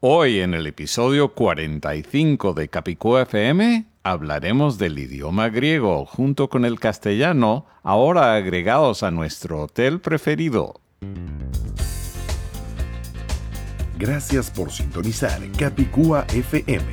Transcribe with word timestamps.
Hoy 0.00 0.40
en 0.40 0.52
el 0.52 0.66
episodio 0.66 1.32
45 1.32 2.52
de 2.52 2.68
Capicúa 2.68 3.22
FM 3.22 3.86
hablaremos 4.02 4.76
del 4.76 4.98
idioma 4.98 5.48
griego 5.48 6.04
junto 6.04 6.50
con 6.50 6.66
el 6.66 6.78
castellano, 6.78 7.64
ahora 7.82 8.34
agregados 8.34 9.02
a 9.02 9.10
nuestro 9.10 9.62
hotel 9.62 10.00
preferido. 10.00 10.80
Gracias 13.98 14.50
por 14.50 14.70
sintonizar 14.70 15.40
Capicúa 15.58 16.26
FM. 16.34 16.84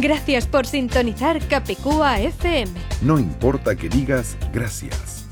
Gracias 0.00 0.46
por 0.48 0.66
sintonizar 0.66 1.38
Capicúa 1.46 2.18
FM. 2.18 2.72
No 3.02 3.20
importa 3.20 3.76
que 3.76 3.88
digas 3.88 4.36
gracias. 4.52 5.15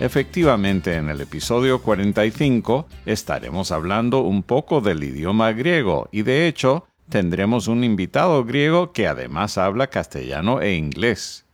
Efectivamente, 0.00 0.94
en 0.96 1.10
el 1.10 1.20
episodio 1.20 1.82
45 1.82 2.88
estaremos 3.04 3.70
hablando 3.70 4.20
un 4.20 4.42
poco 4.42 4.80
del 4.80 5.04
idioma 5.04 5.52
griego 5.52 6.08
y 6.10 6.22
de 6.22 6.48
hecho 6.48 6.86
tendremos 7.10 7.68
un 7.68 7.84
invitado 7.84 8.42
griego 8.46 8.94
que 8.94 9.06
además 9.06 9.58
habla 9.58 9.88
castellano 9.88 10.62
e 10.62 10.72
inglés. 10.72 11.44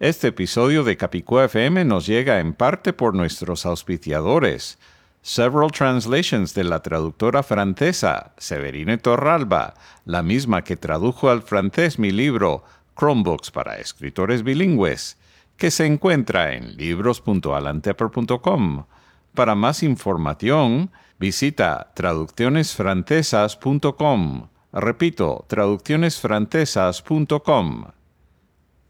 Este 0.00 0.28
episodio 0.28 0.84
de 0.84 0.98
Capicúa 0.98 1.46
FM 1.46 1.86
nos 1.86 2.06
llega 2.06 2.40
en 2.40 2.52
parte 2.52 2.92
por 2.92 3.14
nuestros 3.14 3.64
auspiciadores. 3.64 4.78
Several 5.22 5.70
Translations 5.72 6.52
de 6.52 6.64
la 6.64 6.82
traductora 6.82 7.42
francesa 7.42 8.34
Severine 8.36 8.98
Torralba, 8.98 9.72
la 10.04 10.22
misma 10.22 10.62
que 10.62 10.76
tradujo 10.76 11.30
al 11.30 11.40
francés 11.40 11.98
mi 11.98 12.10
libro 12.10 12.64
Chromebooks 12.98 13.50
para 13.50 13.78
escritores 13.78 14.42
bilingües, 14.42 15.16
que 15.62 15.70
se 15.70 15.86
encuentra 15.86 16.54
en 16.54 16.76
libros.alantepper.com. 16.76 18.84
Para 19.32 19.54
más 19.54 19.84
información, 19.84 20.90
visita 21.20 21.92
traduccionesfrancesas.com. 21.94 24.48
Repito, 24.72 25.44
traduccionesfrancesas.com. 25.46 27.84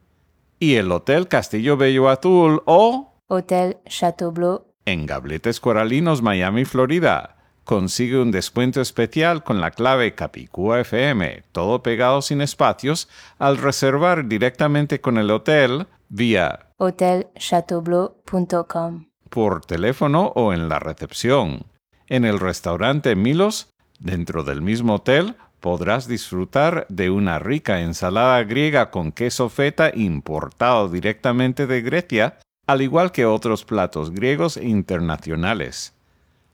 Y 0.60 0.76
el 0.76 0.92
Hotel 0.92 1.28
Castillo 1.28 1.78
Bello 1.78 2.10
Azul 2.10 2.62
o 2.66 3.14
Hotel 3.28 3.78
Chateaubleu. 3.88 4.66
en 4.86 5.06
Gabletes 5.06 5.60
Coralinos, 5.62 6.22
Miami, 6.22 6.66
Florida. 6.66 7.38
Consigue 7.64 8.20
un 8.20 8.32
descuento 8.32 8.82
especial 8.82 9.44
con 9.44 9.62
la 9.62 9.72
clave 9.72 10.16
Capicúa 10.16 10.82
FM, 10.82 11.44
todo 11.52 11.84
pegado 11.84 12.22
sin 12.22 12.42
espacios, 12.42 13.08
al 13.38 13.58
reservar 13.58 14.28
directamente 14.28 15.00
con 15.00 15.18
el 15.18 15.32
hotel 15.32 15.88
vía 16.10 16.72
hotelchateaubleu.com. 16.82 19.06
por 19.30 19.64
teléfono 19.64 20.34
o 20.36 20.52
en 20.52 20.68
la 20.68 20.80
recepción. 20.80 21.68
En 22.08 22.26
el 22.26 22.40
restaurante 22.40 23.16
Milos, 23.16 23.70
dentro 24.00 24.44
del 24.44 24.64
mismo 24.64 24.96
hotel, 24.96 25.36
podrás 25.60 26.08
disfrutar 26.08 26.88
de 26.90 27.12
una 27.12 27.38
rica 27.38 27.82
ensalada 27.82 28.44
griega 28.44 28.90
con 28.90 29.12
queso 29.12 29.50
feta 29.50 29.92
importado 29.94 30.90
directamente 30.90 31.68
de 31.68 31.84
Grecia, 31.84 32.40
al 32.66 32.82
igual 32.82 33.12
que 33.12 33.28
otros 33.28 33.64
platos 33.64 34.10
griegos 34.10 34.58
internacionales. 34.58 35.94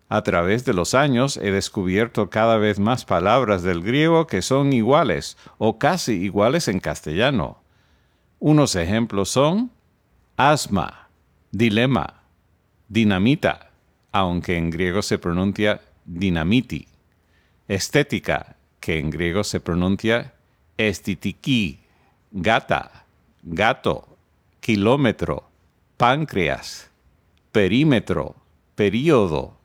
A 0.09 0.21
través 0.21 0.63
de 0.63 0.73
los 0.73 0.93
años 0.93 1.35
he 1.37 1.51
descubierto 1.51 2.29
cada 2.29 2.57
vez 2.57 2.79
más 2.79 3.03
palabras 3.03 3.61
del 3.63 3.81
griego 3.81 4.25
que 4.25 4.41
son 4.41 4.71
iguales 4.71 5.37
o 5.57 5.77
casi 5.77 6.13
iguales 6.13 6.69
en 6.69 6.79
castellano. 6.79 7.61
Unos 8.39 8.75
ejemplos 8.75 9.29
son 9.29 9.71
asma, 10.37 11.09
dilema, 11.51 12.21
dinamita, 12.87 13.71
aunque 14.13 14.57
en 14.57 14.69
griego 14.69 15.01
se 15.01 15.17
pronuncia 15.17 15.81
dinamiti, 16.05 16.87
estética, 17.67 18.55
que 18.79 18.99
en 18.99 19.09
griego 19.09 19.43
se 19.43 19.59
pronuncia 19.59 20.35
estitiki, 20.77 21.81
gata, 22.31 23.05
gato, 23.43 24.17
kilómetro, 24.61 25.49
páncreas, 25.97 26.89
perímetro, 27.51 28.35
período, 28.75 29.56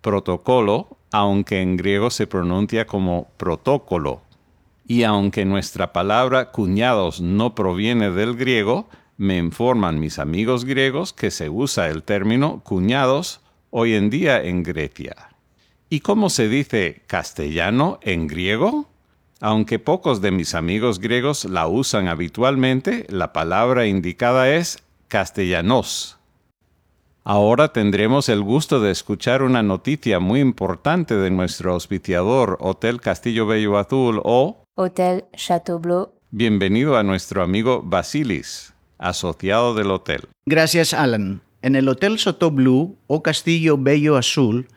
protocolo, 0.00 0.98
aunque 1.12 1.60
en 1.60 1.76
griego 1.76 2.10
se 2.10 2.26
pronuncia 2.26 2.86
como 2.86 3.28
protócolo. 3.36 4.22
Y 4.86 5.04
aunque 5.04 5.44
nuestra 5.44 5.92
palabra 5.92 6.50
cuñados 6.50 7.20
no 7.20 7.54
proviene 7.54 8.10
del 8.10 8.36
griego, 8.36 8.88
me 9.16 9.36
informan 9.36 10.00
mis 10.00 10.18
amigos 10.18 10.64
griegos 10.64 11.12
que 11.12 11.30
se 11.30 11.48
usa 11.48 11.88
el 11.88 12.02
término 12.02 12.62
cuñados 12.64 13.40
hoy 13.70 13.94
en 13.94 14.10
día 14.10 14.42
en 14.42 14.62
Grecia. 14.62 15.14
¿Y 15.88 16.00
cómo 16.00 16.30
se 16.30 16.48
dice 16.48 17.02
castellano 17.06 17.98
en 18.02 18.28
griego? 18.28 18.88
Aunque 19.40 19.78
pocos 19.78 20.20
de 20.20 20.30
mis 20.30 20.54
amigos 20.54 21.00
griegos 21.00 21.44
la 21.46 21.66
usan 21.66 22.08
habitualmente, 22.08 23.06
la 23.08 23.32
palabra 23.32 23.86
indicada 23.86 24.54
es 24.54 24.78
castellanos. 25.08 26.19
Ahora 27.24 27.72
tendremos 27.72 28.28
el 28.30 28.42
gusto 28.42 28.80
de 28.80 28.90
escuchar 28.90 29.42
una 29.42 29.62
noticia 29.62 30.18
muy 30.20 30.40
importante 30.40 31.14
de 31.16 31.30
nuestro 31.30 31.72
auspiciador 31.74 32.56
Hotel 32.60 33.00
Castillo 33.00 33.46
Bello 33.46 33.76
Azul 33.76 34.20
o 34.24 34.64
Hotel 34.74 35.24
Chateaubleu. 35.36 36.08
bienvenido 36.30 36.96
a 36.96 37.02
nuestro 37.02 37.42
amigo 37.42 37.82
Basilis, 37.84 38.72
asociado 38.98 39.74
del 39.74 39.90
hotel. 39.90 40.22
Gracias, 40.46 40.94
Alan. 40.94 41.42
En 41.60 41.76
el 41.76 41.86
Hotel 41.90 42.18
Soto 42.18 42.50
Blue 42.50 42.96
o 43.06 43.22
Castillo 43.22 43.76
Bello 43.76 44.16
Azul 44.16 44.68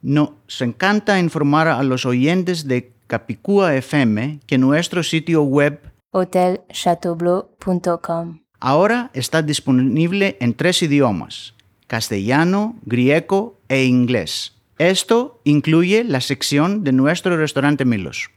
nos 0.00 0.30
encanta 0.60 1.18
informar 1.18 1.68
a 1.68 1.82
los 1.82 2.06
oyentes 2.06 2.66
de 2.66 2.94
Capicúa 3.06 3.74
FM 3.74 4.40
que 4.46 4.56
nuestro 4.56 5.02
sitio 5.02 5.42
web 5.42 5.82
hotelchateaubleu.com. 6.12 8.40
ahora 8.58 9.10
está 9.12 9.42
disponible 9.42 10.38
en 10.40 10.54
tres 10.54 10.82
idiomas, 10.82 11.52
castellano, 11.90 12.76
griego 12.82 13.58
e 13.68 13.82
inglés. 13.82 14.54
Esto 14.78 15.40
incluye 15.42 16.04
la 16.04 16.20
sección 16.20 16.84
de 16.84 16.92
nuestro 16.92 17.36
restaurante 17.36 17.84
Milos. 17.84 18.30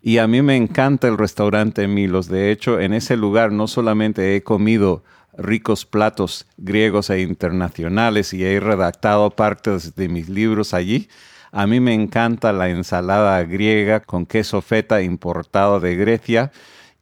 Y 0.00 0.16
a 0.16 0.26
mí 0.26 0.40
me 0.40 0.56
encanta 0.56 1.06
el 1.06 1.18
restaurante 1.18 1.86
Milos. 1.86 2.28
De 2.28 2.50
hecho, 2.50 2.80
en 2.80 2.94
ese 2.94 3.18
lugar 3.18 3.52
no 3.52 3.68
solamente 3.68 4.34
he 4.34 4.42
comido 4.42 5.04
ricos 5.36 5.84
platos 5.84 6.46
griegos 6.56 7.10
e 7.10 7.20
internacionales 7.20 8.32
y 8.32 8.42
he 8.42 8.58
redactado 8.58 9.28
partes 9.28 9.94
de 9.94 10.08
mis 10.08 10.30
libros 10.30 10.72
allí. 10.72 11.10
A 11.52 11.66
mí 11.66 11.80
me 11.80 11.92
encanta 11.92 12.54
la 12.54 12.70
ensalada 12.70 13.42
griega 13.44 14.00
con 14.00 14.24
queso 14.24 14.62
feta 14.62 15.02
importado 15.02 15.78
de 15.78 15.94
Grecia 15.94 16.52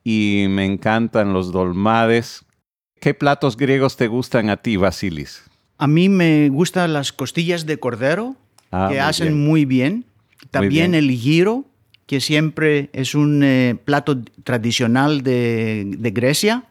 y 0.03 0.47
me 0.49 0.65
encantan 0.65 1.33
los 1.33 1.53
dolmades. 1.53 2.45
¿Qué 3.01 3.15
platos 3.15 3.57
griegos 3.57 3.97
te 3.97 4.09
gustan 4.09 4.51
a 4.51 4.57
ti, 4.57 4.77
Basilis? 4.77 5.52
A 5.83 5.89
mí 5.89 6.09
me 6.09 6.49
gustan 6.49 6.93
las 6.93 7.13
costillas 7.13 7.67
de 7.67 7.77
cordero, 7.79 8.37
Ah, 8.71 8.87
que 8.89 8.95
muy 8.95 8.99
hacen 9.01 9.29
bien. 9.35 9.45
muy 9.49 9.65
bien. 9.65 10.05
También 10.53 10.93
bien. 10.93 11.05
el 11.05 11.11
giro, 11.11 11.65
que 12.07 12.21
siempre 12.21 12.89
es 12.93 13.17
un 13.17 13.43
eh, 13.43 13.75
plato 13.85 14.23
tradicional 14.45 15.23
de, 15.23 15.85
de 15.99 16.11
Grecia. 16.13 16.65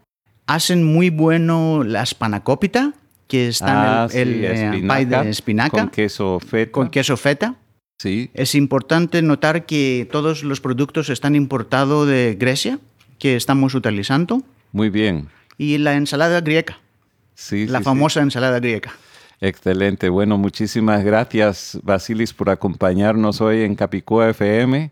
Hacen 0.48 0.84
muy 0.86 1.10
bueno 1.10 1.84
la 1.84 2.06
spanakopita, 2.06 2.94
que 3.28 3.50
está 3.50 4.04
Ah, 4.04 4.08
en 4.14 4.20
el, 4.20 4.28
sí, 4.34 4.40
el, 4.40 4.46
eh, 4.46 4.66
espinaca, 4.66 4.98
pie 5.10 5.24
de 5.26 5.30
espinaca 5.30 5.78
Con 5.78 5.90
queso 5.90 6.40
feta. 6.40 6.72
con 6.72 6.90
queso 6.90 7.18
feta. 7.18 7.56
Sí. 8.00 8.30
Es 8.34 8.56
importante 8.56 9.22
notar 9.22 9.66
que 9.66 10.08
todos 10.10 10.44
los 10.44 10.62
productos 10.62 11.10
están 11.10 11.36
importados 11.36 12.08
de 12.08 12.36
Grecia, 12.40 12.80
que 13.20 13.36
estamos 13.36 13.76
utilizando, 13.76 14.42
Muy 14.72 14.90
bien. 14.90 15.28
y 15.58 15.78
la 15.80 15.96
ensalada 15.96 16.40
griega, 16.42 16.80
Sí, 17.34 17.66
la 17.68 17.80
sí, 17.80 17.84
sí. 17.84 17.86
famosa 17.86 18.22
ensalada 18.22 18.60
griega. 18.60 18.92
Excelente. 19.40 20.10
Bueno, 20.10 20.38
muchísimas 20.38 21.04
gracias, 21.04 21.80
Basilis, 21.84 22.34
por 22.34 22.50
acompañarnos 22.52 23.42
hoy 23.42 23.64
en 23.64 23.74
Capicúa 23.76 24.30
FM. 24.30 24.92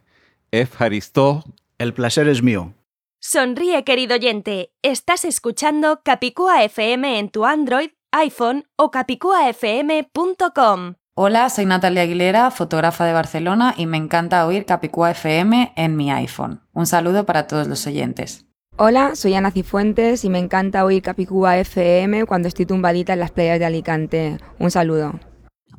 Efharistó. 0.52 1.44
El 1.78 1.94
placer 1.94 2.28
es 2.28 2.42
mío. 2.42 2.74
Sonríe, 3.22 3.84
querido 3.84 4.16
oyente. 4.16 4.72
Estás 4.82 5.24
escuchando 5.24 6.02
Capicúa 6.04 6.64
FM 6.64 7.20
en 7.20 7.30
tu 7.30 7.46
Android, 7.46 7.92
iPhone 8.12 8.66
o 8.76 8.90
capicuafm.com. 8.92 10.96
Hola, 11.14 11.50
soy 11.50 11.66
Natalia 11.66 12.02
Aguilera, 12.04 12.50
fotógrafa 12.50 13.06
de 13.06 13.14
Barcelona 13.14 13.76
y 13.78 13.86
me 13.86 13.98
encanta 13.98 14.48
oír 14.48 14.66
Capicúa 14.66 15.12
FM 15.12 15.74
en 15.76 15.96
mi 15.98 16.12
iPhone. 16.12 16.62
Un 16.74 16.88
saludo 16.88 17.26
para 17.26 17.46
todos 17.46 17.68
los 17.68 17.86
oyentes. 17.86 18.49
Hola, 18.82 19.14
soy 19.18 19.34
Ana 19.34 19.52
Cifuentes 19.52 20.24
y 20.24 20.30
me 20.30 20.40
encanta 20.40 20.86
oír 20.86 21.02
Capicúa 21.02 21.58
FM 21.58 22.26
cuando 22.26 22.48
estoy 22.48 22.66
tumbadita 22.66 23.12
en 23.12 23.20
las 23.20 23.30
playas 23.30 23.60
de 23.60 23.66
Alicante. 23.66 24.38
Un 24.58 24.72
saludo. 24.72 25.20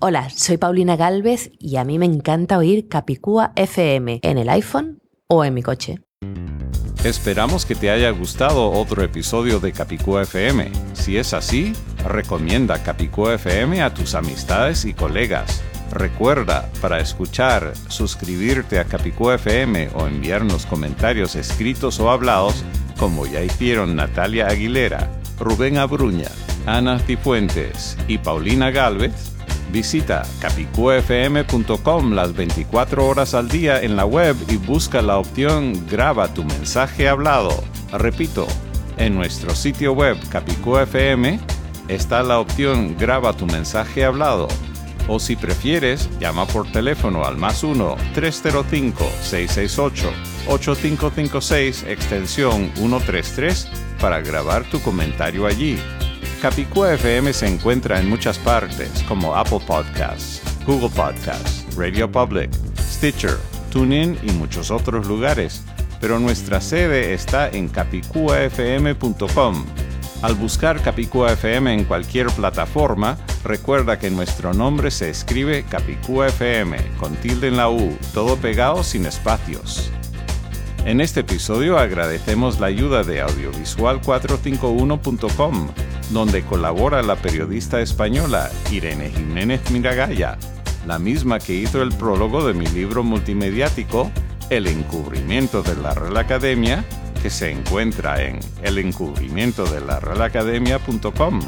Hola, 0.01 0.29
soy 0.29 0.59
Paulina 0.59 0.97
Galvez 0.97 1.51
y 1.59 1.77
a 1.77 1.85
mí 1.85 1.99
me 1.99 2.05
encanta 2.05 2.59
oír 2.59 2.89
Capicúa 2.89 3.53
FM 3.57 4.21
en 4.23 4.37
el 4.37 4.51
iPhone 4.51 5.01
o 5.29 5.47
en 5.47 5.55
mi 5.55 5.63
coche. 5.63 6.01
Esperamos 7.03 7.65
que 7.65 7.75
te 7.75 7.91
haya 7.91 8.11
gustado 8.11 8.71
otro 8.71 9.03
episodio 9.03 9.61
de 9.61 9.73
Capicúa 9.73 10.25
FM. 10.25 10.71
Si 10.93 11.17
es 11.17 11.33
así, 11.33 11.73
recomienda 12.07 12.83
Capicúa 12.83 13.33
FM 13.37 13.81
a 13.81 13.95
tus 13.95 14.15
amistades 14.15 14.85
y 14.85 14.93
colegas. 14.93 15.63
Recuerda, 15.91 16.71
para 16.81 17.01
escuchar, 17.01 17.73
suscribirte 17.89 18.79
a 18.79 18.85
Capicúa 18.85 19.37
FM 19.37 19.89
o 19.95 20.07
enviarnos 20.07 20.65
comentarios 20.67 21.35
escritos 21.35 21.99
o 21.99 22.11
hablados, 22.11 22.63
como 23.01 23.27
ya 23.27 23.43
hicieron 23.43 23.97
Natalia 23.97 24.47
Aguilera, 24.49 25.11
Rubén 25.39 25.79
Abruña, 25.79 26.29
Ana 26.67 26.99
Cifuentes 26.99 27.97
y 28.07 28.19
Paulina 28.19 28.71
Galvez, 28.71 29.33
Visita 29.73 30.23
capicuafm.com 30.41 32.13
las 32.13 32.35
24 32.35 33.07
horas 33.07 33.35
al 33.35 33.49
día 33.49 33.81
en 33.81 33.97
la 33.97 34.05
web 34.05 34.37
y 34.49 34.57
busca 34.57 35.01
la 35.01 35.19
opción 35.19 35.87
Graba 35.89 36.35
tu 36.35 36.43
mensaje 36.45 37.09
hablado. 37.09 37.63
Repito, 37.93 38.49
en 38.97 39.15
nuestro 39.15 39.55
sitio 39.55 39.93
web 39.93 40.17
Capicua.fm 40.29 41.39
está 41.87 42.25
la 42.25 42.41
opción 42.41 42.97
Graba 42.99 43.33
tu 43.33 43.47
mensaje 43.47 44.05
hablado. 44.05 44.49
O 45.07 45.21
si 45.21 45.37
prefieres, 45.37 46.11
llama 46.19 46.47
por 46.47 46.71
teléfono 46.71 47.25
al 47.25 47.37
más 47.37 47.63
1-305-668-8556 50.51 51.87
extensión 51.87 52.73
133 52.75 53.69
para 54.01 54.21
grabar 54.21 54.65
tu 54.65 54.81
comentario 54.81 55.47
allí. 55.47 55.79
Capicúa 56.43 56.95
FM 56.95 57.33
se 57.33 57.47
encuentra 57.47 58.01
en 58.01 58.09
muchas 58.09 58.39
partes 58.39 59.05
como 59.07 59.37
Apple 59.37 59.61
Podcasts, 59.67 60.43
Google 60.67 60.89
Podcasts, 60.91 61.67
Radio 61.77 62.11
Public, 62.11 62.51
Stitcher, 62.79 63.37
TuneIn 63.71 64.19
y 64.23 64.33
muchos 64.33 64.71
otros 64.71 65.07
lugares, 65.07 65.63
pero 66.01 66.19
nuestra 66.19 66.61
sede 66.61 67.13
está 67.13 67.49
en 67.51 67.69
capicuafm.com. 67.69 69.65
Al 70.23 70.35
buscar 70.35 70.83
Capicúa 70.83 71.33
FM 71.33 71.73
en 71.73 71.85
cualquier 71.85 72.27
plataforma, 72.29 73.17
recuerda 73.43 73.99
que 73.99 74.11
nuestro 74.11 74.53
nombre 74.53 74.91
se 74.91 75.09
escribe 75.09 75.65
Capicúa 75.65 76.29
FM 76.29 76.77
con 76.99 77.17
tilde 77.17 77.49
en 77.49 77.57
la 77.57 77.71
U, 77.71 77.97
todo 78.13 78.37
pegado 78.37 78.83
sin 78.83 79.07
espacios. 79.07 79.91
En 80.85 81.01
este 81.01 81.21
episodio 81.21 81.79
agradecemos 81.79 82.59
la 82.59 82.67
ayuda 82.69 83.05
de 83.05 83.23
audiovisual451.com, 83.23 85.69
donde 86.11 86.43
colabora 86.43 87.03
la 87.03 87.17
periodista 87.17 87.83
española 87.83 88.51
Irene 88.71 89.11
Jiménez 89.11 89.71
Miragaya, 89.71 90.39
la 90.87 90.99
misma 90.99 91.39
que 91.39 91.53
hizo 91.55 91.83
el 91.83 91.93
prólogo 91.93 92.47
de 92.47 92.55
mi 92.55 92.67
libro 92.67 93.05
multimediático 93.05 94.11
El 94.49 94.67
encubrimiento 94.67 95.63
de 95.63 95.77
la 95.77 95.93
Real 95.95 96.17
Academia, 96.17 96.83
que 97.23 97.29
se 97.29 97.51
encuentra 97.51 98.23
en 98.23 98.41
elencubrimientodelarrealacademia.com. 98.63 101.41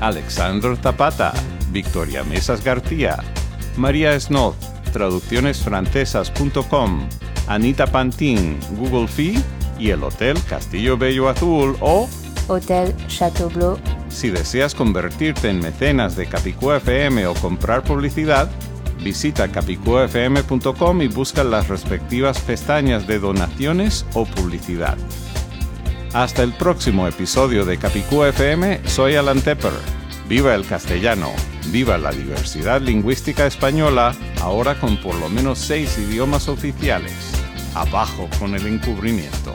Alexandro 0.00 0.74
Zapata, 0.76 1.32
Victoria 1.70 2.24
Mesas 2.24 2.64
García, 2.64 3.18
María 3.76 4.18
Snoth, 4.18 4.56
traduccionesfrancesas.com, 4.92 7.08
Anita 7.50 7.84
Pantin, 7.84 8.60
Google 8.76 9.08
Fee 9.08 9.42
y 9.76 9.90
el 9.90 10.04
Hotel 10.04 10.38
Castillo 10.48 10.96
Bello 10.96 11.28
Azul 11.28 11.76
o, 11.80 12.08
Hôtel 12.46 12.94
Chateaubleu, 13.08 13.76
si 14.08 14.30
deseas 14.30 14.72
convertirte 14.72 15.50
en 15.50 15.58
mecenas 15.58 16.14
de 16.14 16.26
Capicúa 16.26 16.76
FM 16.76 17.26
o 17.26 17.34
comprar 17.34 17.82
publicidad, 17.82 18.48
visita 19.02 19.48
capicuafm.com 19.48 21.02
y 21.02 21.08
busca 21.08 21.42
las 21.42 21.66
respectivas 21.66 22.40
pestañas 22.40 23.08
de 23.08 23.18
donaciones 23.18 24.06
o 24.14 24.26
publicidad. 24.26 24.96
Hasta 26.12 26.44
el 26.44 26.52
próximo 26.52 27.08
episodio 27.08 27.64
de 27.64 27.78
Capicúa 27.78 28.28
FM, 28.28 28.86
soy 28.86 29.16
Alan 29.16 29.40
Tepper. 29.40 29.72
Viva 30.28 30.54
el 30.54 30.64
castellano, 30.64 31.32
viva 31.72 31.98
la 31.98 32.12
diversidad 32.12 32.80
lingüística 32.80 33.46
española, 33.46 34.14
ahora 34.40 34.78
con 34.78 34.96
por 34.98 35.16
lo 35.16 35.28
menos 35.28 35.58
seis 35.58 35.98
idiomas 35.98 36.48
oficiales. 36.48 37.39
Abajo 37.74 38.28
con 38.38 38.54
el 38.54 38.66
encubrimiento. 38.66 39.54